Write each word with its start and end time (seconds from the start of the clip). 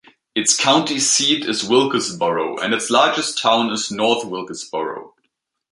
Its 0.33 0.57
county 0.57 0.97
seat 0.99 1.45
is 1.45 1.63
Wilkesboro, 1.63 2.57
and 2.57 2.73
its 2.73 2.89
largest 2.89 3.39
town 3.39 3.69
is 3.69 3.91
North 3.91 4.25
Wilkesboro. 4.25 5.13